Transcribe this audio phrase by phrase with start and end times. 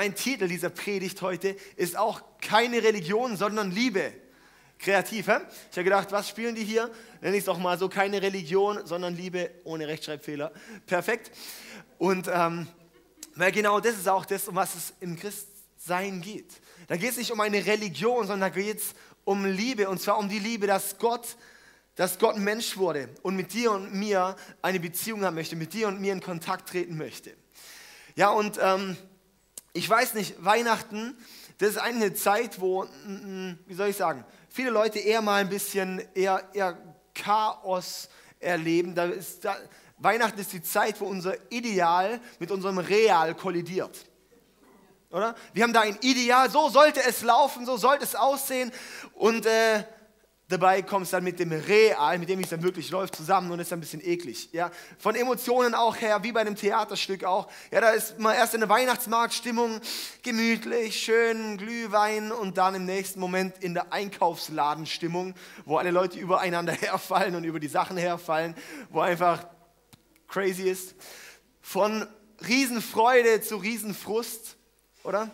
[0.00, 4.14] mein Titel dieser Predigt heute ist auch keine Religion, sondern Liebe.
[4.78, 5.40] Kreativ, hä?
[5.70, 6.90] Ich habe gedacht, was spielen die hier?
[7.20, 10.52] Nenne ich es doch mal so, keine Religion, sondern Liebe ohne Rechtschreibfehler.
[10.86, 11.32] Perfekt.
[11.98, 12.66] Und ähm,
[13.34, 16.62] weil genau das ist auch das, um was es im Christsein geht.
[16.88, 19.86] Da geht es nicht um eine Religion, sondern da geht es um Liebe.
[19.86, 21.36] Und zwar um die Liebe, dass Gott,
[21.94, 25.74] dass Gott ein Mensch wurde und mit dir und mir eine Beziehung haben möchte, mit
[25.74, 27.36] dir und mir in Kontakt treten möchte.
[28.16, 28.96] Ja, und ähm,
[29.72, 31.16] ich weiß nicht, Weihnachten,
[31.58, 32.86] das ist eine Zeit, wo,
[33.66, 36.76] wie soll ich sagen, viele Leute eher mal ein bisschen eher, eher
[37.14, 38.94] Chaos erleben.
[38.94, 39.56] Da ist, da,
[39.98, 44.06] Weihnachten ist die Zeit, wo unser Ideal mit unserem Real kollidiert.
[45.10, 45.34] Oder?
[45.52, 48.72] Wir haben da ein Ideal, so sollte es laufen, so sollte es aussehen.
[49.14, 49.84] Und äh,
[50.50, 53.60] dabei kommt es dann mit dem Real, mit dem es dann wirklich läuft, zusammen und
[53.60, 54.50] ist ein bisschen eklig.
[54.52, 54.70] Ja?
[54.98, 57.48] Von Emotionen auch her, wie bei einem Theaterstück auch.
[57.70, 59.80] Ja, da ist man erst in der Weihnachtsmarktstimmung,
[60.22, 65.34] gemütlich, schön, Glühwein und dann im nächsten Moment in der Einkaufsladenstimmung,
[65.64, 68.54] wo alle Leute übereinander herfallen und über die Sachen herfallen,
[68.90, 69.46] wo einfach
[70.28, 70.94] crazy ist.
[71.62, 72.06] Von
[72.46, 74.56] Riesenfreude zu Riesenfrust,
[75.04, 75.30] oder?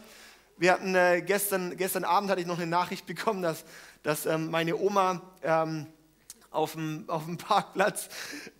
[0.58, 3.64] Wir hatten äh, gestern, gestern Abend hatte ich noch eine Nachricht bekommen, dass
[4.06, 5.84] dass ähm, meine Oma ähm,
[6.52, 8.08] auf, dem, auf dem Parkplatz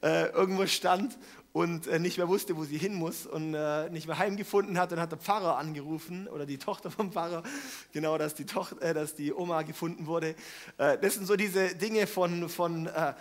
[0.03, 1.17] äh, irgendwo stand
[1.53, 4.91] und äh, nicht mehr wusste, wo sie hin muss und äh, nicht mehr heimgefunden hat.
[4.91, 7.45] Dann hat der Pfarrer angerufen oder die Tochter vom Pfarrer,
[7.93, 10.35] genau, dass die, Tochter, äh, dass die Oma gefunden wurde.
[10.79, 13.15] Äh, das sind so diese Dinge von, von äh,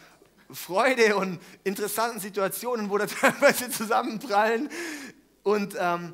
[0.50, 4.70] Freude und interessanten Situationen, wo da teilweise zusammenprallen.
[5.44, 6.14] Und ähm,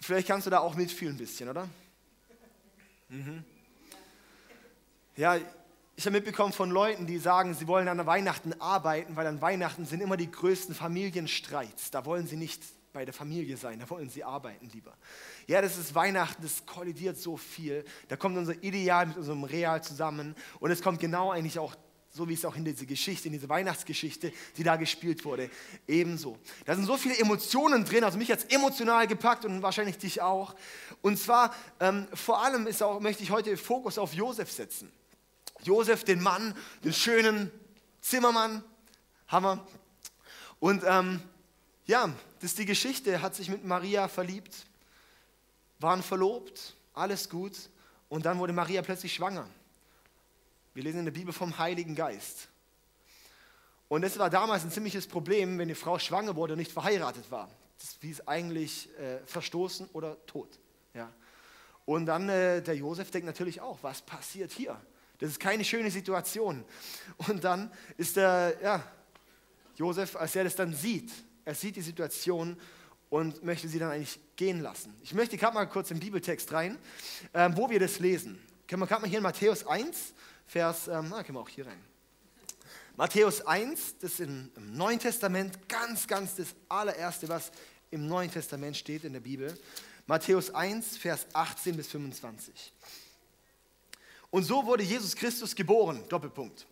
[0.00, 1.68] vielleicht kannst du da auch mitfühlen ein bisschen, oder?
[3.08, 3.42] Mhm.
[5.20, 5.36] Ja,
[5.96, 9.84] ich habe mitbekommen von Leuten, die sagen, sie wollen an Weihnachten arbeiten, weil an Weihnachten
[9.84, 11.90] sind immer die größten Familienstreits.
[11.90, 12.62] Da wollen sie nicht
[12.94, 14.96] bei der Familie sein, da wollen sie arbeiten lieber.
[15.46, 17.84] Ja, das ist Weihnachten, das kollidiert so viel.
[18.08, 21.76] Da kommt unser Ideal mit unserem Real zusammen und es kommt genau eigentlich auch
[22.12, 25.50] so wie es auch in diese Geschichte, in diese Weihnachtsgeschichte, die da gespielt wurde,
[25.86, 26.38] ebenso.
[26.64, 30.22] Da sind so viele Emotionen drin, also mich hat es emotional gepackt und wahrscheinlich dich
[30.22, 30.56] auch.
[31.02, 34.90] Und zwar ähm, vor allem ist auch, möchte ich heute Fokus auf Josef setzen.
[35.64, 37.50] Josef, den Mann, den schönen
[38.00, 38.64] Zimmermann,
[39.28, 39.66] Hammer.
[40.58, 41.22] Und ähm,
[41.86, 42.08] ja,
[42.40, 44.66] das ist die Geschichte, hat sich mit Maria verliebt,
[45.78, 47.56] waren verlobt, alles gut.
[48.08, 49.48] Und dann wurde Maria plötzlich schwanger.
[50.74, 52.48] Wir lesen in der Bibel vom Heiligen Geist.
[53.88, 57.30] Und das war damals ein ziemliches Problem, wenn die Frau schwanger wurde und nicht verheiratet
[57.30, 57.48] war.
[57.78, 60.48] Das hieß eigentlich äh, verstoßen oder tot.
[60.94, 61.10] Ja.
[61.86, 64.80] Und dann äh, der Josef denkt natürlich auch, was passiert hier?
[65.20, 66.64] Das ist keine schöne Situation.
[67.28, 68.82] Und dann ist der ja,
[69.76, 71.12] Josef, als er das dann sieht,
[71.44, 72.58] er sieht die Situation
[73.10, 74.94] und möchte sie dann eigentlich gehen lassen.
[75.02, 76.78] Ich möchte gerade mal kurz den Bibeltext rein,
[77.32, 78.40] äh, wo wir das lesen.
[78.66, 80.14] Können wir gerade mal hier in Matthäus 1,
[80.46, 81.80] Vers, ähm, na, können wir auch hier rein.
[82.96, 87.50] Matthäus 1, das ist im Neuen Testament, ganz, ganz das allererste, was
[87.90, 89.58] im Neuen Testament steht in der Bibel.
[90.06, 92.72] Matthäus 1, Vers 18 bis 25.
[94.30, 96.04] Und so wurde Jesus Christus geboren.
[96.08, 96.66] Doppelpunkt.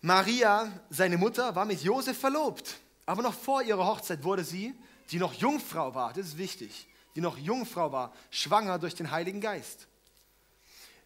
[0.00, 2.78] Maria, seine Mutter, war mit Josef verlobt.
[3.06, 4.74] Aber noch vor ihrer Hochzeit wurde sie,
[5.10, 9.40] die noch Jungfrau war, das ist wichtig, die noch Jungfrau war, schwanger durch den Heiligen
[9.40, 9.88] Geist.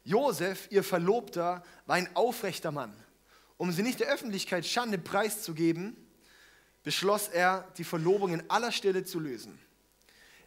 [0.05, 2.95] Josef, ihr Verlobter, war ein aufrechter Mann.
[3.57, 5.97] Um sie nicht der Öffentlichkeit Schande preiszugeben,
[6.83, 9.59] beschloss er, die Verlobung in aller Stille zu lösen.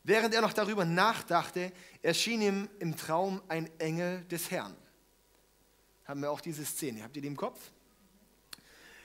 [0.08, 4.74] Während er noch darüber nachdachte, erschien ihm im Traum ein Engel des Herrn.
[6.06, 7.04] Haben wir auch diese Szene.
[7.04, 7.60] Habt ihr die im Kopf?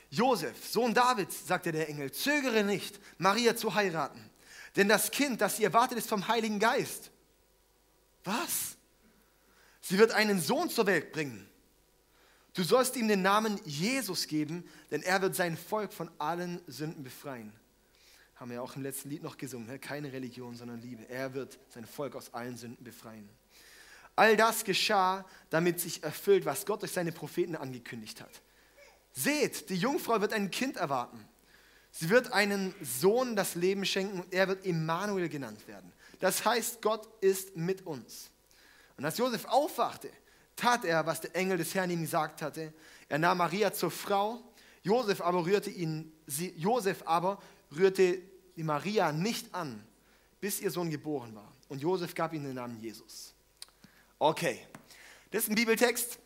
[0.09, 4.29] Josef, Sohn Davids, sagte der Engel, zögere nicht, Maria zu heiraten,
[4.77, 7.11] denn das Kind, das sie erwartet, ist vom Heiligen Geist.
[8.23, 8.77] Was?
[9.81, 11.49] Sie wird einen Sohn zur Welt bringen.
[12.53, 17.03] Du sollst ihm den Namen Jesus geben, denn er wird sein Volk von allen Sünden
[17.03, 17.51] befreien.
[18.35, 19.67] Haben wir auch im letzten Lied noch gesungen.
[19.67, 19.79] Ne?
[19.79, 21.07] Keine Religion, sondern Liebe.
[21.09, 23.29] Er wird sein Volk aus allen Sünden befreien.
[24.15, 28.41] All das geschah, damit sich erfüllt, was Gott durch seine Propheten angekündigt hat.
[29.11, 31.23] Seht, die Jungfrau wird ein Kind erwarten.
[31.91, 35.91] Sie wird einen Sohn das Leben schenken und er wird Immanuel genannt werden.
[36.19, 38.31] Das heißt, Gott ist mit uns.
[38.97, 40.09] Und als Josef aufwachte,
[40.55, 42.73] tat er, was der Engel des Herrn ihm gesagt hatte.
[43.09, 44.43] Er nahm Maria zur Frau.
[44.81, 47.41] Josef aber rührte ihn, sie, Josef aber
[47.75, 48.21] rührte
[48.55, 49.83] die Maria nicht an,
[50.39, 51.51] bis ihr Sohn geboren war.
[51.69, 53.33] Und Josef gab ihm den Namen Jesus.
[54.19, 54.65] Okay,
[55.31, 56.19] das ist ein Bibeltext,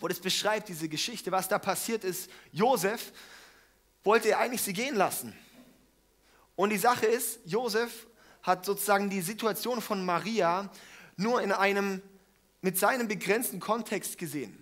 [0.00, 2.28] wo das beschreibt, diese Geschichte, was da passiert ist.
[2.50, 3.12] Josef
[4.04, 5.32] wollte eigentlich sie gehen lassen.
[6.56, 8.06] Und die Sache ist, Josef
[8.42, 10.70] hat sozusagen die Situation von Maria
[11.16, 12.02] nur in einem,
[12.60, 14.58] mit seinem begrenzten Kontext gesehen.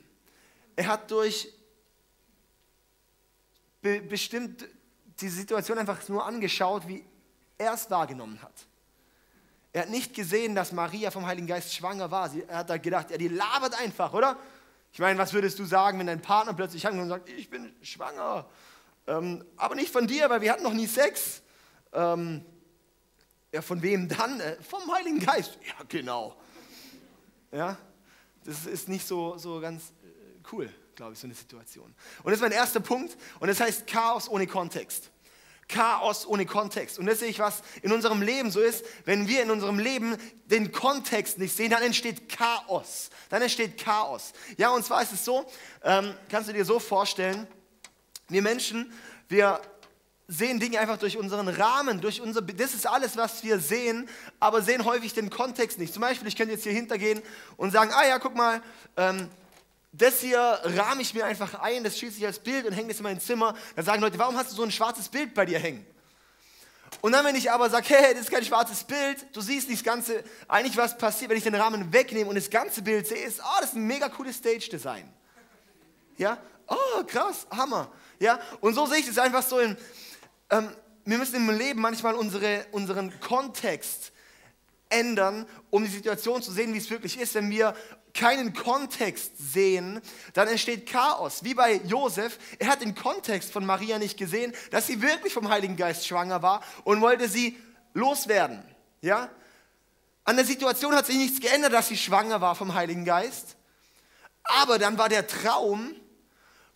[0.76, 1.52] Er hat durch
[3.82, 4.68] be bestimmt
[5.20, 7.04] die Situation einfach nur angeschaut, wie
[7.58, 8.66] er es wahrgenommen hat.
[9.72, 12.30] Er hat nicht gesehen, dass Maria vom Heiligen Geist schwanger war.
[12.48, 14.36] er hat da gedacht, ja, die labert einfach, oder?
[14.92, 17.72] Ich meine, was würdest du sagen, wenn dein Partner plötzlich ankommt und sagt, ich bin
[17.80, 18.48] schwanger?
[19.06, 21.42] Ähm, aber nicht von dir, weil wir hatten noch nie Sex.
[21.92, 22.44] Ähm,
[23.52, 24.40] ja, von wem dann?
[24.40, 25.58] Äh, vom Heiligen Geist.
[25.66, 26.36] Ja, genau.
[27.52, 27.76] Ja,
[28.44, 31.94] das ist nicht so, so ganz äh, cool, glaube ich, so eine Situation.
[32.22, 33.16] Und das ist mein erster Punkt.
[33.38, 35.08] Und das heißt Chaos ohne Kontext.
[35.66, 36.98] Chaos ohne Kontext.
[36.98, 38.84] Und das sehe ich, was in unserem Leben so ist.
[39.06, 43.08] Wenn wir in unserem Leben den Kontext nicht sehen, dann entsteht Chaos.
[43.30, 44.34] Dann entsteht Chaos.
[44.58, 45.46] Ja, und zwar ist es so,
[45.84, 47.46] ähm, kannst du dir so vorstellen,
[48.28, 48.92] wir Menschen,
[49.28, 49.58] wir
[50.28, 54.06] sehen Dinge einfach durch unseren Rahmen, durch unser, das ist alles, was wir sehen,
[54.38, 55.94] aber sehen häufig den Kontext nicht.
[55.94, 57.22] Zum Beispiel, ich könnte jetzt hier hintergehen
[57.56, 58.60] und sagen, ah ja, guck mal,
[58.98, 59.30] ähm,
[59.92, 62.98] das hier rahme ich mir einfach ein, das schieße ich als Bild und hänge das
[62.98, 63.54] in mein Zimmer.
[63.74, 65.84] Dann sagen Leute, warum hast du so ein schwarzes Bild bei dir hängen?
[67.00, 69.86] Und dann, wenn ich aber sage, hey, das ist kein schwarzes Bild, du siehst nicht
[69.86, 73.24] das Ganze, eigentlich was passiert, wenn ich den Rahmen wegnehme und das ganze Bild sehe,
[73.24, 75.08] ist, oh, das ist ein mega cooles Stage-Design.
[76.18, 77.90] Ja, oh, krass, Hammer.
[78.18, 79.76] Ja, und so sehe ich das einfach so in,
[80.50, 80.70] ähm,
[81.04, 84.12] wir müssen im Leben manchmal unsere, unseren Kontext
[84.90, 87.34] ändern, um die Situation zu sehen, wie es wirklich ist.
[87.34, 87.74] Wenn wir
[88.14, 90.00] keinen Kontext sehen,
[90.34, 91.44] dann entsteht Chaos.
[91.44, 95.48] Wie bei Josef, er hat den Kontext von Maria nicht gesehen, dass sie wirklich vom
[95.48, 97.56] Heiligen Geist schwanger war und wollte sie
[97.94, 98.62] loswerden.
[99.00, 99.30] Ja?
[100.24, 103.56] An der Situation hat sich nichts geändert, dass sie schwanger war vom Heiligen Geist.
[104.44, 105.94] Aber dann war der Traum,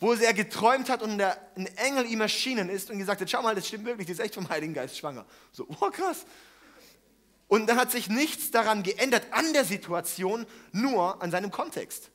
[0.00, 3.42] wo er geträumt hat und der, ein Engel ihm erschienen ist und gesagt hat, schau
[3.42, 5.24] mal, das stimmt wirklich, die ist echt vom Heiligen Geist schwanger.
[5.52, 6.26] So, oh krass.
[7.54, 12.10] Und dann hat sich nichts daran geändert an der Situation, nur an seinem Kontext.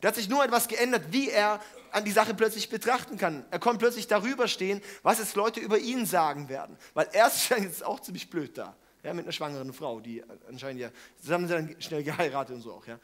[0.00, 1.60] Da hat sich nur etwas geändert, wie er
[1.92, 3.44] an die Sache plötzlich betrachten kann.
[3.50, 6.78] Er konnte plötzlich darüber stehen, was es Leute über ihn sagen werden.
[6.94, 8.74] Weil er ist jetzt auch ziemlich blöd da.
[9.02, 10.90] Ja, mit einer schwangeren Frau, die anscheinend ja,
[11.28, 12.86] haben sie dann schnell geheiratet und so auch.
[12.86, 12.98] Ja.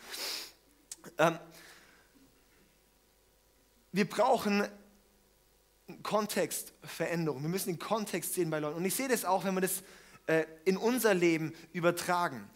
[1.18, 1.38] Ähm,
[3.92, 4.66] wir brauchen
[6.02, 7.42] Kontextveränderung.
[7.42, 8.78] Wir müssen den Kontext sehen bei Leuten.
[8.78, 9.82] Und ich sehe das auch, wenn wir das
[10.26, 12.48] äh, in unser Leben übertragen.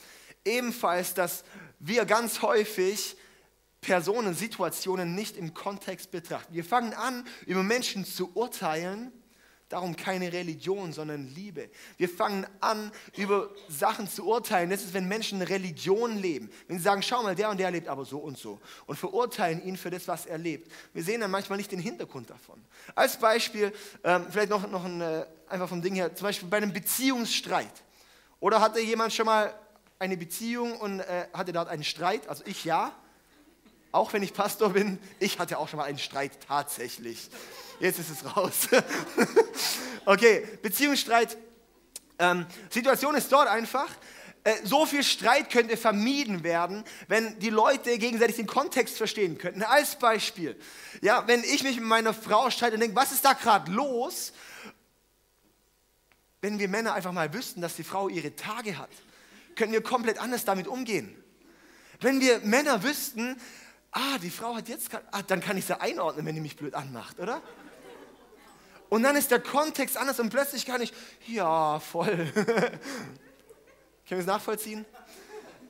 [0.44, 1.44] Ebenfalls, dass
[1.78, 3.16] wir ganz häufig
[3.80, 6.54] Personen, Situationen nicht im Kontext betrachten.
[6.54, 9.12] Wir fangen an, über Menschen zu urteilen
[9.70, 11.70] Darum keine Religion, sondern Liebe.
[11.96, 14.68] Wir fangen an, über Sachen zu urteilen.
[14.68, 16.50] Das ist, wenn Menschen Religion leben.
[16.66, 18.58] Wenn sie sagen, schau mal, der und der lebt aber so und so.
[18.86, 20.72] Und verurteilen ihn für das, was er lebt.
[20.92, 22.60] Wir sehen dann manchmal nicht den Hintergrund davon.
[22.96, 23.72] Als Beispiel,
[24.02, 27.84] ähm, vielleicht noch, noch ein, äh, einfach vom Ding her, zum Beispiel bei einem Beziehungsstreit.
[28.40, 29.54] Oder hatte jemand schon mal
[30.00, 32.26] eine Beziehung und äh, hatte dort einen Streit?
[32.26, 32.92] Also ich ja.
[33.92, 37.28] Auch wenn ich Pastor bin, ich hatte auch schon mal einen Streit tatsächlich.
[37.80, 38.68] Jetzt ist es raus.
[40.04, 41.36] okay, Beziehungsstreit.
[42.18, 43.88] Ähm, Situation ist dort einfach.
[44.44, 49.62] Äh, so viel Streit könnte vermieden werden, wenn die Leute gegenseitig den Kontext verstehen könnten.
[49.62, 50.58] Als Beispiel,
[51.02, 54.32] ja, wenn ich mich mit meiner Frau streite und denke, was ist da gerade los?
[56.40, 58.90] Wenn wir Männer einfach mal wüssten, dass die Frau ihre Tage hat,
[59.56, 61.14] können wir komplett anders damit umgehen.
[62.00, 63.36] Wenn wir Männer wüssten,
[63.92, 66.74] ah, die Frau hat jetzt, ah, dann kann ich sie einordnen, wenn die mich blöd
[66.74, 67.42] anmacht, oder?
[68.88, 70.92] Und dann ist der Kontext anders und plötzlich kann ich,
[71.26, 72.30] ja, voll.
[72.34, 72.80] Können
[74.08, 74.84] wir es nachvollziehen?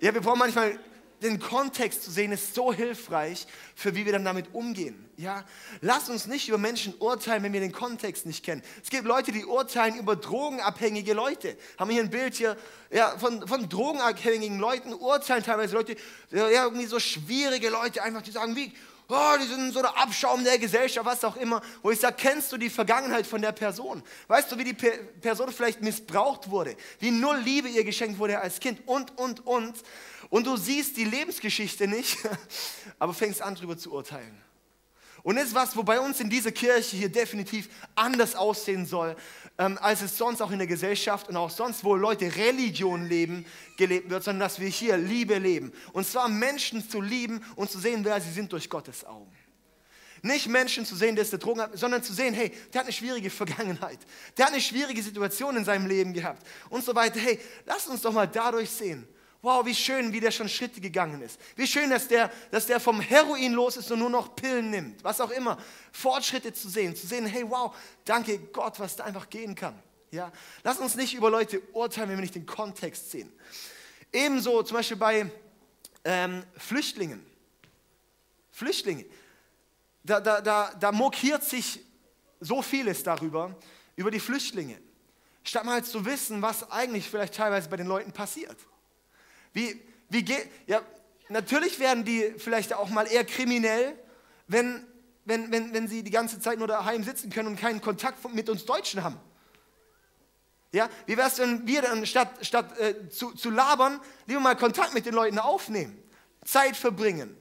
[0.01, 0.79] Ja, wir brauchen manchmal
[1.23, 5.09] den Kontext zu sehen, ist so hilfreich, für wie wir dann damit umgehen.
[5.17, 5.45] Ja,
[5.81, 8.63] lass uns nicht über Menschen urteilen, wenn wir den Kontext nicht kennen.
[8.83, 11.57] Es gibt Leute, die urteilen über drogenabhängige Leute.
[11.79, 12.57] Haben wir hier ein Bild hier
[12.91, 15.97] ja, von, von drogenabhängigen Leuten, urteilen teilweise Leute,
[16.31, 18.73] ja, irgendwie so schwierige Leute, einfach die sagen, wie,
[19.11, 22.53] oh, die sind so der Abschaum der Gesellschaft, was auch immer, wo ich sage, kennst
[22.53, 24.03] du die Vergangenheit von der Person?
[24.29, 28.61] Weißt du, wie die Person vielleicht missbraucht wurde, wie null Liebe ihr geschenkt wurde als
[28.61, 29.75] Kind und, und, und.
[30.29, 32.19] Und du siehst die Lebensgeschichte nicht,
[32.99, 34.50] aber fängst an, darüber zu urteilen.
[35.23, 39.17] Und das ist was, wo bei uns in dieser Kirche hier definitiv anders aussehen soll,
[39.59, 43.45] ähm, als es sonst auch in der Gesellschaft und auch sonst, wo Leute Religion leben,
[43.77, 45.73] gelebt wird, sondern dass wir hier Liebe leben.
[45.93, 49.31] Und zwar Menschen zu lieben und zu sehen, wer sie sind durch Gottes Augen.
[50.23, 52.93] Nicht Menschen zu sehen, der ist der Drogen sondern zu sehen, hey, der hat eine
[52.93, 53.99] schwierige Vergangenheit.
[54.37, 57.21] Der hat eine schwierige Situation in seinem Leben gehabt und so weiter.
[57.21, 59.07] Hey, lass uns doch mal dadurch sehen,
[59.43, 61.41] Wow, wie schön, wie der schon Schritte gegangen ist.
[61.57, 65.03] Wie schön, dass der, dass der vom Heroin los ist und nur noch Pillen nimmt.
[65.03, 65.57] Was auch immer.
[65.93, 69.83] Fortschritte zu sehen, zu sehen, hey, wow, danke Gott, was da einfach gehen kann.
[70.11, 70.31] Ja?
[70.63, 73.33] Lass uns nicht über Leute urteilen, wenn wir nicht den Kontext sehen.
[74.13, 75.31] Ebenso zum Beispiel bei
[76.05, 77.25] ähm, Flüchtlingen.
[78.51, 79.07] Flüchtlinge.
[80.03, 81.81] Da, da, da, da mokiert sich
[82.41, 83.57] so vieles darüber,
[83.97, 84.79] über die Flüchtlinge.
[85.45, 88.57] Statt mal zu wissen, was eigentlich vielleicht teilweise bei den Leuten passiert.
[89.53, 90.83] Wie, wie geht, ja,
[91.29, 93.99] natürlich werden die vielleicht auch mal eher kriminell,
[94.47, 94.87] wenn,
[95.25, 98.49] wenn, wenn, wenn sie die ganze Zeit nur daheim sitzen können und keinen Kontakt mit
[98.49, 99.19] uns Deutschen haben.
[100.73, 104.57] Ja, wie wäre es, wenn wir dann statt, statt äh, zu, zu labern, lieber mal
[104.57, 106.01] Kontakt mit den Leuten aufnehmen,
[106.45, 107.37] Zeit verbringen,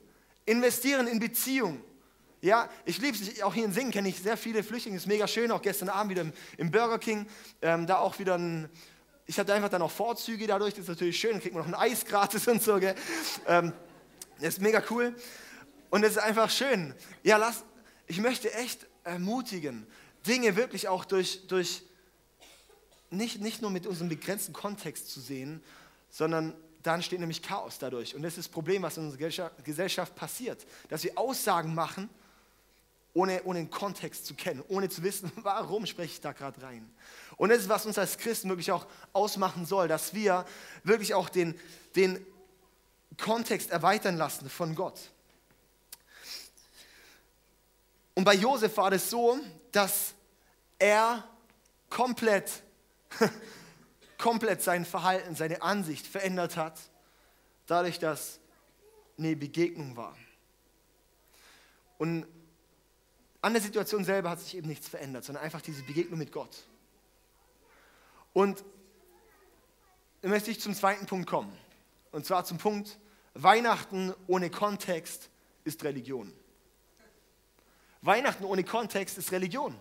[0.46, 1.84] investieren in Beziehungen.
[2.42, 5.28] Ja, ich liebe es, auch hier in Singen kenne ich sehr viele Flüchtlinge, ist mega
[5.28, 7.28] schön, auch gestern Abend wieder im, im Burger King,
[7.62, 8.70] ähm, da auch wieder ein,
[9.29, 11.77] ich hatte einfach dann auch Vorzüge dadurch, das ist natürlich schön, dann kriegt man noch
[11.77, 12.95] ein Eis gratis und so, gell?
[13.45, 13.74] Ähm,
[14.39, 15.15] das ist mega cool
[15.91, 16.95] und es ist einfach schön.
[17.21, 17.63] Ja, lass,
[18.07, 19.86] ich möchte echt ermutigen,
[20.25, 21.83] Dinge wirklich auch durch, durch
[23.12, 25.62] nicht, nicht nur mit unserem begrenzten Kontext zu sehen,
[26.09, 28.15] sondern da entsteht nämlich Chaos dadurch.
[28.15, 32.09] Und das ist das Problem, was in unserer Gesellschaft passiert, dass wir Aussagen machen,
[33.20, 36.90] ohne, ohne den Kontext zu kennen, ohne zu wissen, warum spreche ich da gerade rein.
[37.36, 40.46] Und das ist, was uns als Christen wirklich auch ausmachen soll, dass wir
[40.84, 41.60] wirklich auch den,
[41.98, 42.26] den
[43.22, 45.00] Kontext erweitern lassen von Gott.
[48.16, 49.38] Und bei Josef war das so,
[49.74, 50.14] dass
[50.78, 51.28] er
[51.90, 52.64] komplett,
[54.18, 56.80] komplett sein Verhalten, seine Ansicht verändert hat,
[57.68, 58.40] dadurch, dass
[59.18, 60.18] eine Begegnung war.
[61.98, 62.26] Und
[63.41, 66.67] an der Situation selber hat sich eben nichts verändert, sondern einfach diese Begegnung mit Gott.
[68.34, 68.63] Und
[70.22, 71.51] dann möchte ich zum zweiten Punkt kommen.
[72.12, 72.98] Und zwar zum Punkt,
[73.34, 75.29] Weihnachten ohne Kontext
[75.63, 76.34] ist Religion.
[78.01, 79.77] Weihnachten ohne Kontext ist Religion.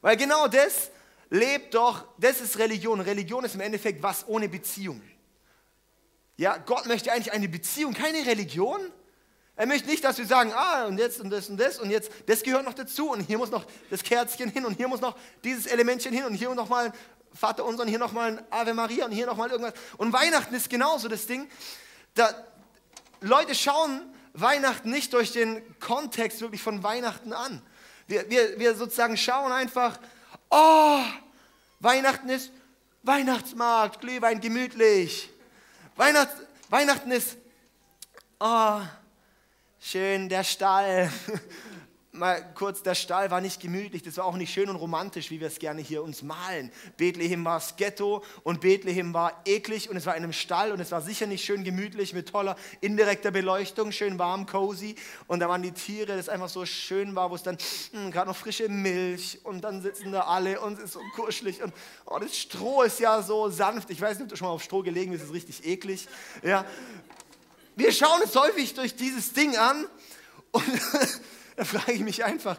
[0.00, 0.90] Weil genau das
[1.30, 3.00] lebt doch, das ist Religion.
[3.00, 5.02] Religion ist im Endeffekt was ohne Beziehung.
[6.36, 8.80] Ja, Gott möchte eigentlich eine Beziehung, keine Religion.
[9.58, 12.12] Er möchte nicht, dass wir sagen, ah, und jetzt und das und das und jetzt,
[12.26, 15.16] das gehört noch dazu und hier muss noch das Kerzchen hin und hier muss noch
[15.42, 16.92] dieses Elementchen hin und hier noch mal
[17.34, 19.74] Vater unser und hier noch mal ein Ave Maria und hier noch mal irgendwas.
[19.96, 21.50] Und Weihnachten ist genauso das Ding.
[22.14, 22.32] Da,
[23.20, 27.60] Leute schauen Weihnachten nicht durch den Kontext wirklich von Weihnachten an.
[28.06, 29.98] Wir, wir, wir sozusagen schauen einfach,
[30.50, 31.02] oh,
[31.80, 32.52] Weihnachten ist
[33.02, 35.30] Weihnachtsmarkt, Glühwein gemütlich.
[35.96, 36.30] Weihnacht,
[36.68, 37.36] Weihnachten ist,
[38.38, 38.82] oh,
[39.90, 41.10] schön der Stall.
[42.12, 45.40] mal kurz, der Stall war nicht gemütlich, das war auch nicht schön und romantisch, wie
[45.40, 46.70] wir es gerne hier uns malen.
[46.98, 50.80] Bethlehem war das Ghetto und Bethlehem war eklig und es war in einem Stall und
[50.80, 54.94] es war sicher nicht schön gemütlich mit toller indirekter Beleuchtung, schön warm, cozy
[55.26, 57.56] und da waren die Tiere, das einfach so schön war, wo es dann
[57.92, 61.62] hm, gerade noch frische Milch und dann sitzen da alle und es ist so kuschelig
[61.62, 61.72] und
[62.04, 63.88] oh, das Stroh ist ja so sanft.
[63.88, 66.08] Ich weiß nicht, ob du schon mal auf Stroh gelegen bist, es ist richtig eklig.
[66.42, 66.66] Ja.
[67.78, 69.86] Wir schauen es häufig durch dieses Ding an
[70.50, 70.64] und
[71.58, 72.56] Da frage ich mich einfach,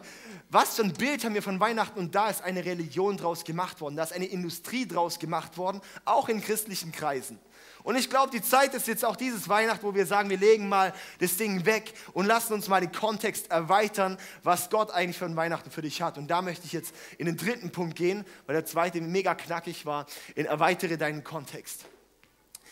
[0.50, 3.80] was für ein Bild haben wir von Weihnachten und da ist eine Religion draus gemacht
[3.80, 7.38] worden, da ist eine Industrie draus gemacht worden, auch in christlichen Kreisen.
[7.82, 10.68] Und ich glaube, die Zeit ist jetzt auch dieses Weihnachten, wo wir sagen, wir legen
[10.68, 15.24] mal das Ding weg und lassen uns mal den Kontext erweitern, was Gott eigentlich für
[15.24, 16.18] ein Weihnachten für dich hat.
[16.18, 19.86] Und da möchte ich jetzt in den dritten Punkt gehen, weil der zweite mega knackig
[19.86, 21.86] war, in erweitere deinen Kontext.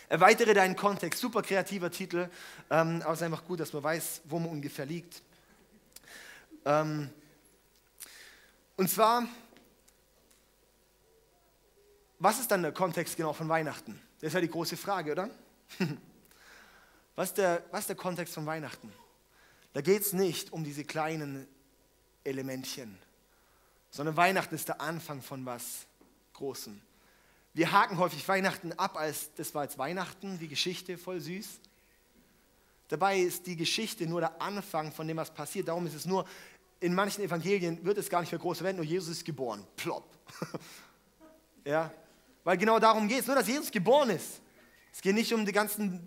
[0.09, 2.31] Erweitere deinen Kontext, super kreativer Titel,
[2.71, 5.23] ähm, aber es ist einfach gut, dass man weiß, wo man ungefähr liegt.
[6.65, 7.11] Ähm,
[8.77, 9.27] und zwar,
[12.19, 14.01] was ist dann der Kontext genau von Weihnachten?
[14.21, 15.31] Das ist ja die große Frage, oder?
[17.15, 18.91] was, ist der, was ist der Kontext von Weihnachten?
[19.75, 21.47] Da geht es nicht um diese kleinen
[22.25, 22.99] Elementchen,
[23.91, 25.87] sondern Weihnachten ist der Anfang von was
[26.33, 26.81] Großem.
[27.59, 31.59] Wir haken häufig Weihnachten ab als, das war jetzt Weihnachten, die Geschichte, voll süß.
[32.87, 35.67] Dabei ist die Geschichte nur der Anfang von dem, was passiert.
[35.67, 36.25] Darum ist es nur,
[36.79, 39.67] in manchen Evangelien wird es gar nicht mehr groß verwendet, nur Jesus ist geboren.
[39.75, 40.05] Plopp.
[41.65, 41.93] ja,
[42.45, 44.41] weil genau darum geht es, nur dass Jesus geboren ist.
[44.93, 46.07] Es geht nicht um die ganzen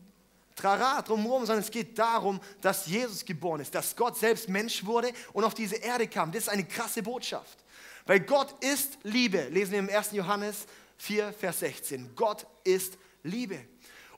[0.56, 5.12] Trara drumherum, sondern es geht darum, dass Jesus geboren ist, dass Gott selbst Mensch wurde
[5.34, 6.32] und auf diese Erde kam.
[6.32, 7.58] Das ist eine krasse Botschaft.
[8.06, 10.14] Weil Gott ist Liebe, lesen wir im 1.
[10.14, 10.66] Johannes
[11.02, 12.16] 4, Vers 16.
[12.16, 13.60] Gott ist Liebe.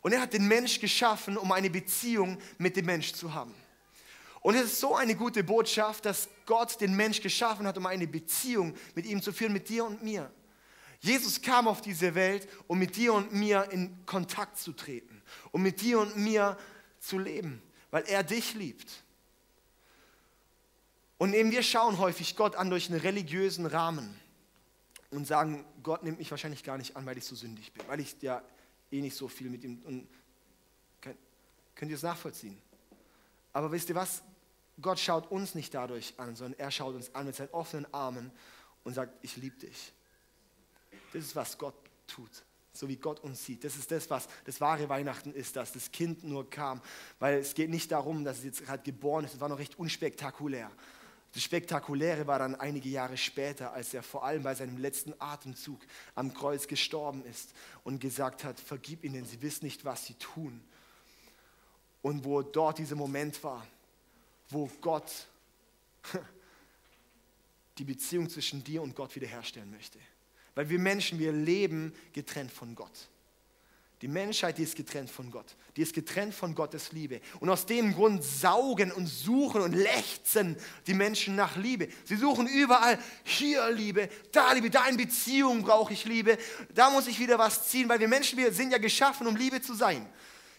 [0.02, 3.54] Und er hat den Mensch geschaffen, um eine Beziehung mit dem Mensch zu haben.
[4.42, 8.06] Und es ist so eine gute Botschaft, dass Gott den Mensch geschaffen hat, um eine
[8.06, 10.30] Beziehung mit ihm zu führen, mit dir und mir.
[11.00, 15.22] Jesus kam auf diese Welt, um mit dir und mir in Kontakt zu treten,
[15.54, 16.58] um mit dir und mir
[17.00, 17.62] zu leben,
[17.92, 18.92] weil er dich liebt.
[21.18, 24.20] Und eben wir schauen häufig Gott an durch einen religiösen Rahmen.
[25.13, 28.00] Und sagen, Gott nimmt mich wahrscheinlich gar nicht an, weil ich so sündig bin, weil
[28.00, 28.41] ich ja
[28.91, 29.82] eh nicht so viel mit ihm.
[29.84, 30.08] Und
[31.75, 32.62] könnt ihr es nachvollziehen?
[33.51, 34.24] Aber wisst ihr was?
[34.82, 38.32] Gott schaut uns nicht dadurch an, sondern er schaut uns an mit seinen offenen Armen
[38.84, 39.93] und sagt, ich liebe dich.
[41.12, 41.75] Das ist, was Gott
[42.08, 42.43] tut,
[42.74, 43.63] so wie Gott uns sieht.
[43.63, 46.82] Das ist das, was das wahre Weihnachten ist, dass das Kind nur kam.
[47.20, 49.77] Weil es geht nicht darum, dass es jetzt gerade geboren ist, es war noch recht
[49.77, 50.72] unspektakulär.
[51.34, 55.80] Das Spektakuläre war dann einige Jahre später, als er vor allem bei seinem letzten Atemzug
[56.13, 60.62] am Kreuz gestorben ist und gesagt hat, vergib ihnen, sie wissen nicht, was sie tun.
[62.04, 63.66] Und wo dort dieser Moment war,
[64.50, 65.28] wo Gott
[67.80, 69.98] die Beziehung zwischen dir und Gott wiederherstellen möchte.
[70.54, 73.10] Weil wir Menschen, wir leben getrennt von Gott.
[74.04, 75.56] Die Menschheit, die ist getrennt von Gott.
[75.78, 77.22] Die ist getrennt von Gottes Liebe.
[77.40, 80.58] Und aus dem Grund saugen und suchen und lechzen
[80.88, 81.88] die Menschen nach Liebe.
[82.04, 86.38] Sie suchen überall, hier Liebe, da Liebe, da in Beziehung brauche ich Liebe,
[86.76, 89.62] da muss ich wieder was ziehen, weil wir Menschen, wir sind ja geschaffen, um Liebe
[89.62, 90.06] zu sein.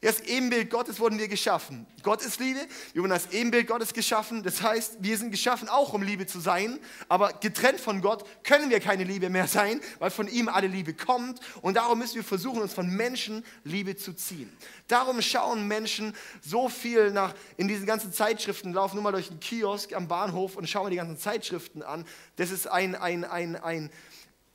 [0.04, 1.86] Als Ebenbild Gottes wurden wir geschaffen.
[2.02, 2.60] Gott ist Liebe,
[2.92, 4.42] wir wurden als Ebenbild Gottes geschaffen.
[4.42, 6.78] Das heißt, wir sind geschaffen auch, um Liebe zu sein.
[7.08, 10.92] Aber getrennt von Gott können wir keine Liebe mehr sein, weil von ihm alle Liebe
[10.92, 11.40] kommt.
[11.62, 14.54] Und darum müssen wir versuchen, uns von Menschen Liebe zu ziehen.
[14.88, 19.40] Darum schauen Menschen so viel nach, in diesen ganzen Zeitschriften, laufen nur mal durch den
[19.40, 22.04] Kiosk am Bahnhof und schauen mir die ganzen Zeitschriften an.
[22.36, 23.90] Das ist ein, ein, ein, ein,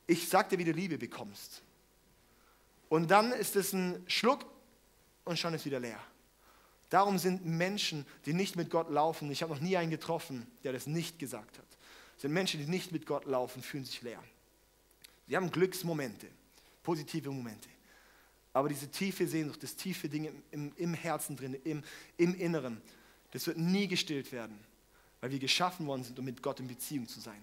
[0.06, 1.62] ich sag dir, wie du Liebe bekommst.
[2.88, 4.44] Und dann ist es ein Schluck
[5.24, 6.00] und schon ist wieder leer.
[6.88, 10.72] Darum sind Menschen, die nicht mit Gott laufen, ich habe noch nie einen getroffen, der
[10.72, 11.66] das nicht gesagt hat,
[12.16, 14.22] sind Menschen, die nicht mit Gott laufen, fühlen sich leer.
[15.28, 16.26] Sie haben Glücksmomente,
[16.82, 17.68] positive Momente.
[18.52, 21.84] Aber diese tiefe Sehnsucht, das tiefe Ding im, im, im Herzen drin, im,
[22.16, 22.82] im Inneren,
[23.30, 24.58] das wird nie gestillt werden,
[25.20, 27.40] weil wir geschaffen worden sind, um mit Gott in Beziehung zu sein.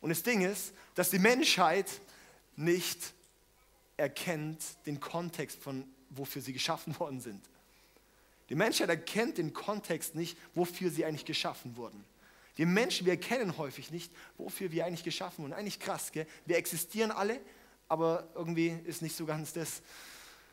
[0.00, 2.00] Und das Ding ist, dass die Menschheit
[2.56, 3.14] nicht
[3.96, 7.44] erkennt den Kontext von wofür sie geschaffen worden sind.
[8.48, 12.04] Die Menschheit erkennt den Kontext nicht, wofür sie eigentlich geschaffen wurden.
[12.56, 15.52] Die Menschen, wir erkennen häufig nicht, wofür wir eigentlich geschaffen wurden.
[15.52, 16.26] Eigentlich krass, gell?
[16.44, 17.40] Wir existieren alle,
[17.88, 19.82] aber irgendwie ist nicht so ganz das,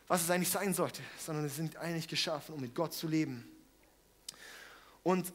[0.08, 3.50] was es eigentlich sein sollte, sondern wir sind eigentlich geschaffen, um mit Gott zu leben.
[5.04, 5.34] Und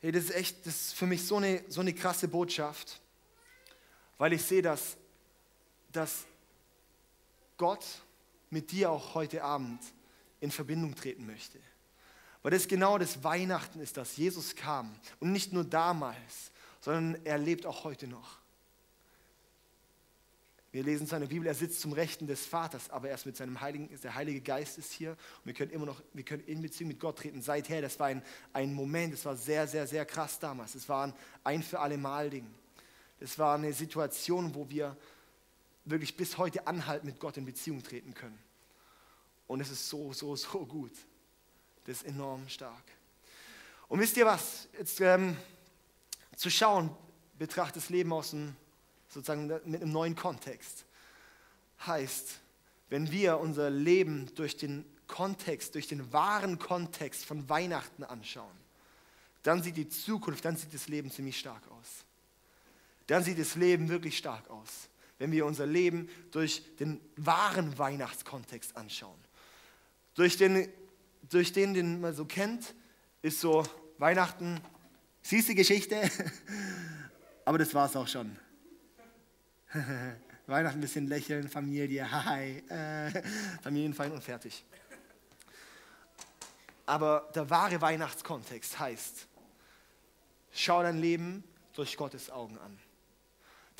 [0.00, 3.00] hey, das ist echt, das ist für mich so eine, so eine krasse Botschaft,
[4.18, 4.96] weil ich sehe, dass,
[5.92, 6.24] dass
[7.60, 7.84] Gott
[8.48, 9.82] mit dir auch heute Abend
[10.40, 11.58] in Verbindung treten möchte.
[12.42, 14.98] Weil das genau das Weihnachten ist, dass Jesus kam.
[15.18, 18.38] Und nicht nur damals, sondern er lebt auch heute noch.
[20.72, 23.90] Wir lesen seine Bibel, er sitzt zum Rechten des Vaters, aber erst mit seinem Heiligen,
[24.02, 26.98] der Heilige Geist ist hier und wir können immer noch, wir können in Beziehung mit
[26.98, 27.42] Gott treten.
[27.42, 28.22] Seither, das war ein,
[28.54, 30.76] ein Moment, das war sehr, sehr, sehr krass damals.
[30.76, 32.46] Es war ein ein für alle Mal Ding.
[33.18, 34.96] Das war eine Situation, wo wir
[35.90, 38.38] wirklich bis heute anhalten, mit Gott in Beziehung treten können.
[39.46, 40.92] Und es ist so, so, so gut.
[41.84, 42.84] Das ist enorm stark.
[43.88, 44.68] Und wisst ihr was?
[44.78, 45.36] Jetzt ähm,
[46.36, 46.94] zu schauen,
[47.38, 48.54] betrachtet das Leben aus einem,
[49.08, 50.84] sozusagen mit einem neuen Kontext.
[51.86, 52.38] Heißt,
[52.90, 58.56] wenn wir unser Leben durch den Kontext, durch den wahren Kontext von Weihnachten anschauen,
[59.42, 62.04] dann sieht die Zukunft, dann sieht das Leben ziemlich stark aus.
[63.06, 64.89] Dann sieht das Leben wirklich stark aus
[65.20, 69.18] wenn wir unser Leben durch den wahren Weihnachtskontext anschauen.
[70.14, 70.66] Durch den,
[71.28, 72.74] durch den, den man so kennt,
[73.20, 73.62] ist so
[73.98, 74.62] Weihnachten,
[75.22, 76.10] süße Geschichte,
[77.44, 78.34] aber das war es auch schon.
[80.46, 83.22] Weihnachten ein bisschen lächeln, Familie, hi, äh,
[83.62, 84.64] Familienfeind und fertig.
[86.86, 89.28] Aber der wahre Weihnachtskontext heißt,
[90.50, 92.78] schau dein Leben durch Gottes Augen an.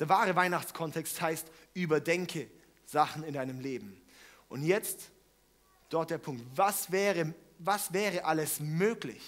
[0.01, 2.49] Der wahre Weihnachtskontext heißt, überdenke
[2.87, 4.01] Sachen in deinem Leben.
[4.49, 5.11] Und jetzt
[5.89, 9.21] dort der Punkt, was wäre, was wäre alles möglich,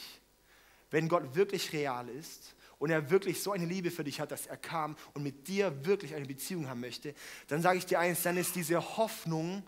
[0.89, 4.47] wenn Gott wirklich real ist und er wirklich so eine Liebe für dich hat, dass
[4.47, 7.13] er kam und mit dir wirklich eine Beziehung haben möchte,
[7.49, 9.61] dann sage ich dir eins, dann ist diese Hoffnung,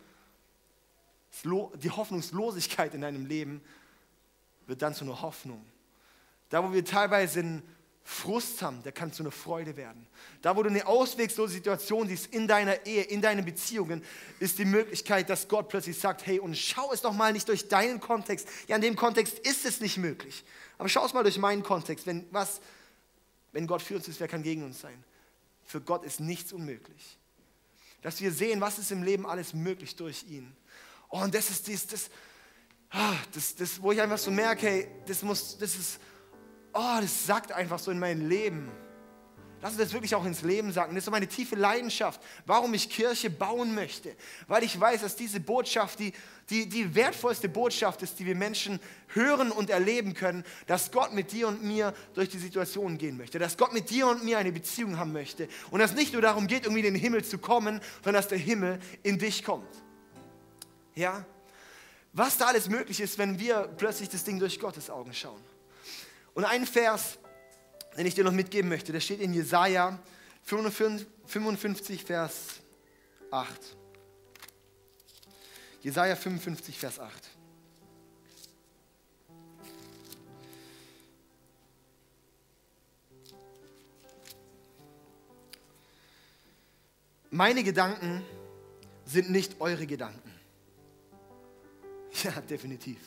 [1.43, 3.61] die Hoffnungslosigkeit in deinem Leben,
[4.65, 5.63] wird dann zu einer Hoffnung.
[6.49, 7.61] Da, wo wir teilweise in
[8.07, 10.05] Frust haben, der kann zu einer Freude werden.
[10.43, 14.03] Da, wo du eine auswegslose Situation siehst in deiner Ehe, in deinen Beziehungen,
[14.39, 17.67] ist die Möglichkeit, dass Gott plötzlich sagt, hey, und schau es doch mal nicht durch
[17.67, 18.47] deinen Kontext.
[18.67, 20.45] Ja, in dem Kontext ist es nicht möglich.
[20.77, 22.05] Aber schau es mal durch meinen Kontext.
[22.05, 22.61] Wenn, was,
[23.53, 25.03] wenn Gott für uns ist, wer kann gegen uns sein?
[25.65, 27.17] Für Gott ist nichts unmöglich.
[28.03, 30.55] Dass wir sehen, was ist im Leben alles möglich durch ihn.
[31.09, 32.09] Oh, und das ist das, das,
[32.91, 35.99] ah, das, das wo ich einfach so merke, hey, das, muss, das ist
[36.75, 38.71] oh, das sagt einfach so in mein Leben,
[39.65, 40.93] Lass uns das wirklich auch ins Leben sagen.
[40.93, 44.15] Das ist so meine tiefe Leidenschaft, warum ich Kirche bauen möchte.
[44.45, 46.13] Weil ich weiß, dass diese Botschaft die,
[46.51, 51.31] die, die wertvollste Botschaft ist, die wir Menschen hören und erleben können, dass Gott mit
[51.31, 53.39] dir und mir durch die Situation gehen möchte.
[53.39, 55.47] Dass Gott mit dir und mir eine Beziehung haben möchte.
[55.71, 58.27] Und dass es nicht nur darum geht, irgendwie in den Himmel zu kommen, sondern dass
[58.27, 59.81] der Himmel in dich kommt.
[60.93, 61.25] Ja?
[62.13, 65.41] Was da alles möglich ist, wenn wir plötzlich das Ding durch Gottes Augen schauen.
[66.35, 67.17] Und ein Vers,
[67.97, 69.97] den ich dir noch mitgeben möchte, der steht in Jesaja
[70.43, 72.59] 55, Vers
[73.31, 73.49] 8.
[75.81, 77.29] Jesaja 55, Vers 8.
[87.31, 88.23] Meine Gedanken
[89.05, 90.21] sind nicht eure Gedanken.
[92.23, 92.97] Ja, definitiv.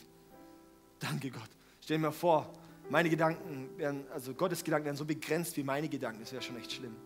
[1.01, 1.49] Danke Gott.
[1.81, 2.53] Stell mir vor,
[2.91, 6.21] meine Gedanken wären, also Gottes Gedanken wären so begrenzt wie meine Gedanken.
[6.21, 6.97] Das wäre schon echt schlimm.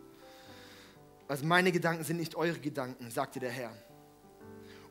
[1.29, 3.73] Also meine Gedanken sind nicht eure Gedanken, sagte der Herr.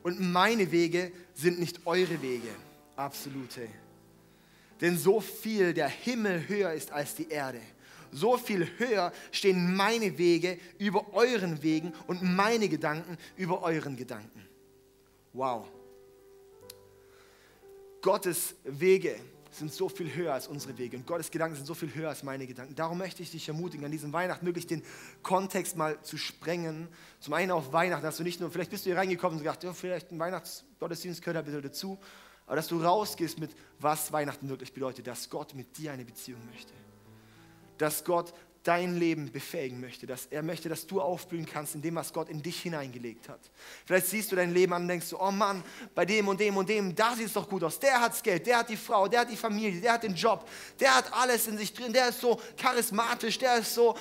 [0.02, 2.48] Und meine Wege sind nicht eure Wege.
[2.96, 3.68] Absolute.
[4.80, 7.60] Denn so viel der Himmel höher ist als die Erde,
[8.10, 14.46] so viel höher stehen meine Wege über euren Wegen und meine Gedanken über euren Gedanken.
[15.32, 15.66] Wow.
[18.02, 19.16] Gottes Wege
[19.54, 22.22] sind so viel höher als unsere Wege und Gottes Gedanken sind so viel höher als
[22.22, 22.74] meine Gedanken.
[22.74, 24.82] Darum möchte ich dich ermutigen, an diesem Weihnachten möglichst den
[25.22, 26.88] Kontext mal zu sprengen.
[27.20, 29.62] Zum einen auf Weihnachten, dass du nicht nur, vielleicht bist du hier reingekommen und gedacht,
[29.62, 31.98] ja, vielleicht ein Weihnachtsgottesdienst gehört ein bisschen dazu,
[32.46, 36.40] aber dass du rausgehst mit, was Weihnachten wirklich bedeutet, dass Gott mit dir eine Beziehung
[36.50, 36.72] möchte.
[37.78, 38.32] Dass Gott
[38.62, 42.28] dein Leben befähigen möchte, dass er möchte, dass du aufblühen kannst in dem, was Gott
[42.28, 43.40] in dich hineingelegt hat.
[43.84, 46.56] Vielleicht siehst du dein Leben an und denkst du, oh Mann, bei dem und dem
[46.56, 47.78] und dem, da sieht es doch gut aus.
[47.80, 50.14] Der hat das Geld, der hat die Frau, der hat die Familie, der hat den
[50.14, 50.48] Job,
[50.78, 53.96] der hat alles in sich drin, der ist so charismatisch, der ist so...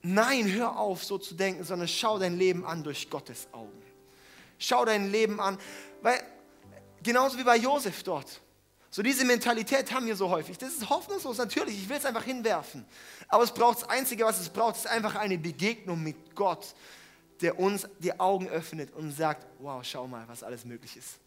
[0.00, 3.82] Nein, hör auf, so zu denken, sondern schau dein Leben an durch Gottes Augen.
[4.58, 5.58] Schau dein Leben an,
[6.02, 6.22] weil
[7.02, 8.40] genauso wie bei Josef dort.
[8.90, 10.56] So diese Mentalität haben wir so häufig.
[10.56, 11.76] Das ist hoffnungslos, natürlich.
[11.76, 12.86] Ich will es einfach hinwerfen.
[13.28, 16.74] Aber es braucht das Einzige, was es braucht, ist einfach eine Begegnung mit Gott,
[17.40, 21.18] der uns die Augen öffnet und sagt, wow, schau mal, was alles möglich ist.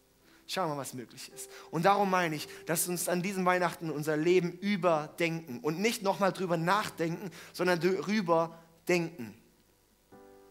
[0.48, 1.48] Schau mal, was möglich ist.
[1.70, 6.32] Und darum meine ich, dass uns an diesem Weihnachten unser Leben überdenken und nicht nochmal
[6.32, 9.34] drüber nachdenken, sondern drüber denken.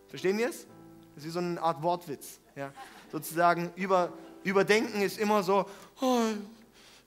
[0.07, 0.65] Verstehen wir es?
[1.13, 2.39] Das ist wie so eine Art Wortwitz.
[2.55, 2.73] Ja?
[3.11, 5.69] Sozusagen über, überdenken ist immer so,
[5.99, 6.21] oh,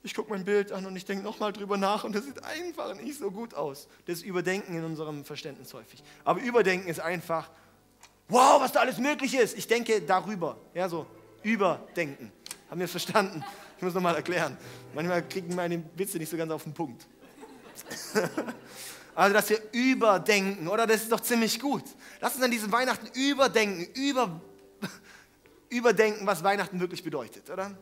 [0.05, 2.95] ich gucke mein Bild an und ich denke nochmal drüber nach und das sieht einfach
[2.95, 3.89] nicht so gut aus.
[4.05, 6.05] Das Überdenken in unserem Verständnis häufig.
[6.25, 7.51] Aber Überdenken ist einfach,
[8.29, 9.57] wow, was da alles möglich ist.
[9.57, 10.59] Ich denke darüber.
[10.75, 11.07] Ja, so
[11.43, 12.31] Überdenken.
[12.69, 13.43] Haben wir es verstanden?
[13.79, 14.59] Ich muss nochmal erklären.
[14.95, 17.07] Manchmal kriegen meine Witze nicht so ganz auf den Punkt.
[19.15, 20.87] also, dass wir überdenken, oder?
[20.87, 21.85] Das ist doch ziemlich gut.
[22.21, 24.39] Lass uns an diesem Weihnachten überdenken, über,
[25.71, 27.75] überdenken, was Weihnachten wirklich bedeutet, oder?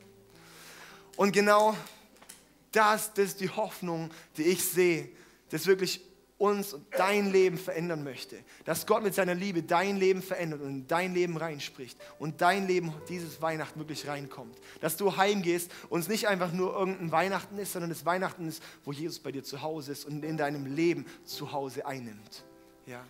[1.16, 1.76] Und genau
[2.72, 5.08] das, das ist die Hoffnung, die ich sehe,
[5.50, 6.00] das wirklich
[6.42, 8.36] uns und dein Leben verändern möchte.
[8.64, 12.66] Dass Gott mit seiner Liebe dein Leben verändert und in dein Leben reinspricht und dein
[12.66, 14.58] Leben dieses Weihnachten wirklich reinkommt.
[14.80, 18.60] Dass du heimgehst und es nicht einfach nur irgendein Weihnachten ist, sondern das Weihnachten ist,
[18.84, 22.44] wo Jesus bei dir zu Hause ist und in deinem Leben zu Hause einnimmt.
[22.86, 23.06] Ja.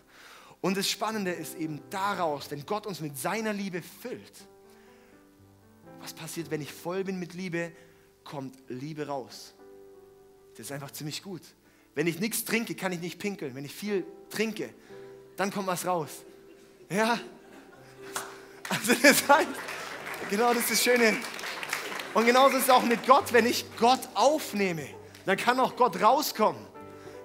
[0.61, 4.47] Und das Spannende ist eben daraus, wenn Gott uns mit seiner Liebe füllt.
[6.01, 7.71] Was passiert, wenn ich voll bin mit Liebe?
[8.23, 9.53] Kommt Liebe raus.
[10.51, 11.41] Das ist einfach ziemlich gut.
[11.95, 13.55] Wenn ich nichts trinke, kann ich nicht pinkeln.
[13.55, 14.73] Wenn ich viel trinke,
[15.35, 16.09] dann kommt was raus.
[16.89, 17.19] Ja?
[18.69, 19.49] Also das heißt,
[20.29, 21.17] genau das ist das Schöne.
[22.13, 23.33] Und genauso ist es auch mit Gott.
[23.33, 24.87] Wenn ich Gott aufnehme,
[25.25, 26.61] dann kann auch Gott rauskommen.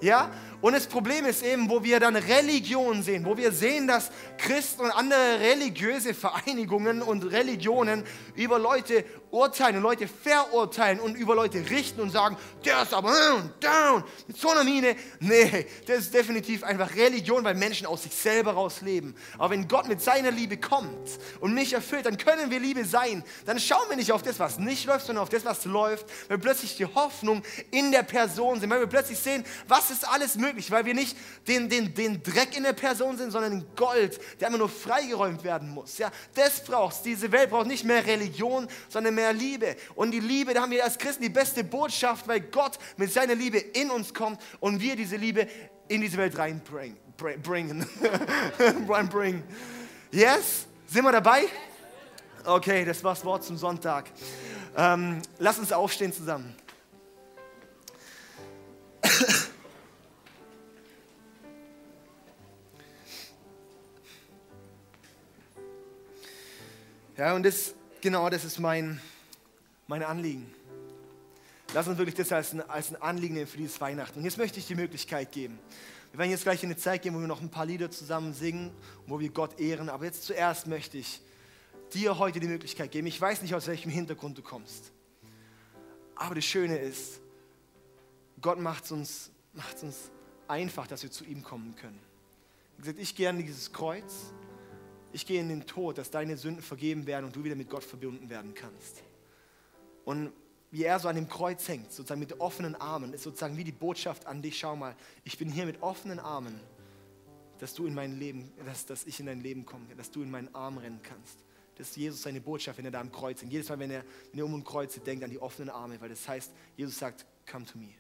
[0.01, 0.31] Ja?
[0.61, 4.83] Und das Problem ist eben, wo wir dann Religion sehen, wo wir sehen, dass Christen
[4.83, 8.03] und andere religiöse Vereinigungen und Religionen
[8.35, 13.13] über Leute urteilen und Leute verurteilen und über Leute richten und sagen, der ist aber
[13.61, 14.97] down, mit so einer Miene.
[15.21, 19.15] Nee, das ist definitiv einfach Religion, weil Menschen aus sich selber raus leben.
[19.37, 23.23] Aber wenn Gott mit seiner Liebe kommt und mich erfüllt, dann können wir Liebe sein.
[23.47, 26.39] Dann schauen wir nicht auf das, was nicht läuft, sondern auf das, was läuft, weil
[26.39, 30.71] plötzlich die Hoffnung in der Person sind, weil wir plötzlich sehen, was ist alles möglich,
[30.71, 34.49] weil wir nicht den, den, den Dreck in der Person sind, sondern den Gold, der
[34.49, 35.99] immer nur freigeräumt werden muss.
[35.99, 39.77] Ja, das braucht Diese Welt braucht nicht mehr Religion, sondern mehr Liebe.
[39.97, 43.35] Und die Liebe, da haben wir als Christen die beste Botschaft, weil Gott mit seiner
[43.35, 45.49] Liebe in uns kommt und wir diese Liebe
[45.89, 46.97] in diese Welt reinbringen.
[48.89, 49.43] reinbringen.
[50.13, 50.67] Yes?
[50.87, 51.47] Sind wir dabei?
[52.45, 54.07] Okay, das war das Wort zum Sonntag.
[54.77, 56.55] Ähm, lass uns aufstehen zusammen.
[67.19, 69.01] Ja, und das genau das ist mein,
[69.87, 70.53] mein Anliegen.
[71.75, 74.19] Lass uns wirklich das als ein, als ein Anliegen nehmen für dieses Weihnachten.
[74.19, 75.59] Und jetzt möchte ich die Möglichkeit geben.
[76.13, 78.33] Wir werden jetzt gleich in eine Zeit gehen, wo wir noch ein paar Lieder zusammen
[78.33, 78.71] singen,
[79.07, 79.91] wo wir Gott ehren.
[79.91, 81.21] Aber jetzt zuerst möchte ich
[81.93, 83.07] dir heute die Möglichkeit geben.
[83.07, 84.93] Ich weiß nicht, aus welchem Hintergrund du kommst.
[86.17, 87.21] Aber das Schöne ist,
[88.41, 89.97] Gott macht es uns, macht's uns
[90.49, 91.99] einfach, dass wir zu ihm kommen können.
[92.77, 94.33] Wie gesagt, ich gehe an dieses Kreuz,
[95.13, 97.85] ich gehe in den Tod, dass deine Sünden vergeben werden und du wieder mit Gott
[97.85, 99.03] verbunden werden kannst.
[100.05, 100.33] Und
[100.71, 103.73] wie er so an dem Kreuz hängt, sozusagen mit offenen Armen, ist sozusagen wie die
[103.73, 104.95] Botschaft an dich, schau mal,
[105.25, 106.61] ich bin hier mit offenen Armen,
[107.59, 110.31] dass du in mein Leben, dass, dass ich in dein Leben komme, dass du in
[110.31, 111.39] meinen Arm rennen kannst.
[111.77, 113.53] Das ist Jesus seine Botschaft, wenn er da am Kreuz hängt.
[113.53, 116.09] Jedes Mal, wenn er, wenn er um den Kreuz denkt an die offenen Arme, weil
[116.09, 117.95] das heißt, Jesus sagt, come to me.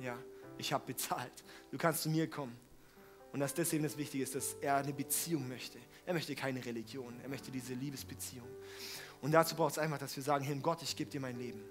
[0.00, 0.18] Ja,
[0.58, 1.44] ich habe bezahlt.
[1.70, 2.56] Du kannst zu mir kommen.
[3.32, 5.78] Und dass das eben das Wichtige ist, dass er eine Beziehung möchte.
[6.04, 8.46] Er möchte keine Religion, er möchte diese Liebesbeziehung.
[9.22, 11.62] Und dazu braucht es einfach, dass wir sagen, Herr Gott, ich gebe dir mein Leben.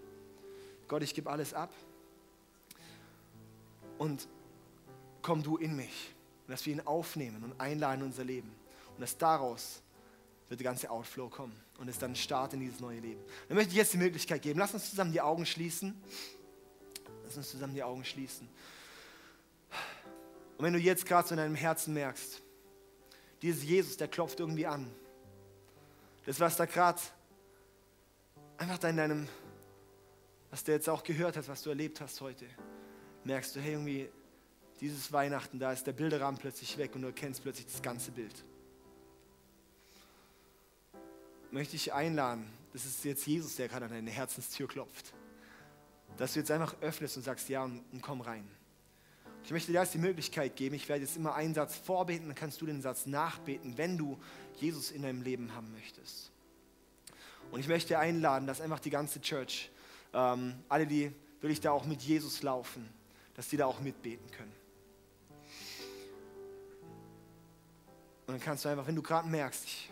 [0.87, 1.73] Gott, ich gebe alles ab.
[3.97, 4.27] Und
[5.21, 6.13] komm du in mich.
[6.47, 8.51] Und dass wir ihn aufnehmen und einladen in unser Leben.
[8.95, 9.81] Und dass daraus
[10.49, 11.55] wird der ganze Outflow kommen.
[11.77, 13.21] Und es dann Start in dieses neue Leben.
[13.47, 14.59] Dann möchte ich jetzt die Möglichkeit geben.
[14.59, 15.93] Lass uns zusammen die Augen schließen.
[17.23, 18.47] Lass uns zusammen die Augen schließen.
[20.61, 22.39] Und wenn du jetzt gerade so in deinem Herzen merkst,
[23.41, 24.93] dieses Jesus, der klopft irgendwie an.
[26.27, 27.01] Das, was da gerade
[28.59, 29.27] einfach in deinem,
[30.51, 32.45] was du jetzt auch gehört hast, was du erlebt hast heute,
[33.23, 34.11] merkst du, hey, irgendwie,
[34.79, 38.45] dieses Weihnachten, da ist der Bilderrahmen plötzlich weg und du erkennst plötzlich das ganze Bild.
[41.49, 45.11] Möchte ich einladen, das ist jetzt Jesus, der gerade an deine Herzenstür klopft,
[46.17, 48.47] dass du jetzt einfach öffnest und sagst, ja, und, und komm rein.
[49.43, 52.35] Ich möchte dir jetzt die Möglichkeit geben, ich werde jetzt immer einen Satz vorbeten, dann
[52.35, 54.19] kannst du den Satz nachbeten, wenn du
[54.57, 56.31] Jesus in deinem Leben haben möchtest.
[57.51, 59.69] Und ich möchte einladen, dass einfach die ganze Church,
[60.13, 62.87] ähm, alle, die wirklich da auch mit Jesus laufen,
[63.35, 64.53] dass die da auch mitbeten können.
[68.27, 69.89] Und dann kannst du einfach, wenn du gerade merkst, ich,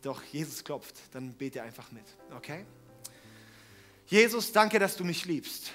[0.00, 2.64] doch Jesus klopft, dann bete einfach mit, okay?
[4.06, 5.72] Jesus, danke, dass du mich liebst.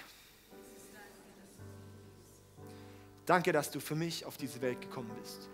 [3.28, 5.50] Danke, dass du für mich auf diese Welt gekommen bist.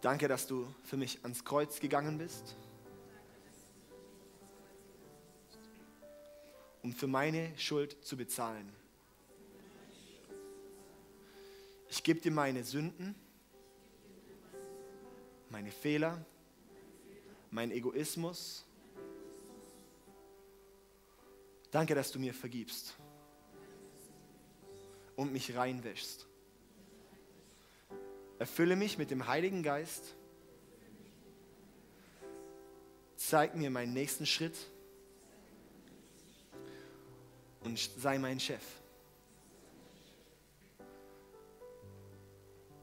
[0.00, 2.56] Danke, dass du für mich ans Kreuz gegangen bist,
[6.84, 8.72] um für meine Schuld zu bezahlen.
[11.88, 13.16] Ich gebe dir meine Sünden,
[15.50, 16.24] meine Fehler,
[17.50, 18.64] mein Egoismus,
[21.74, 22.94] Danke, dass du mir vergibst
[25.16, 26.24] und mich reinwäschst.
[28.38, 30.14] Erfülle mich mit dem Heiligen Geist.
[33.16, 34.54] Zeig mir meinen nächsten Schritt
[37.64, 38.62] und sei mein Chef.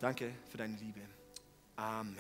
[0.01, 0.99] Danke für deine Liebe.
[1.77, 2.17] Amen.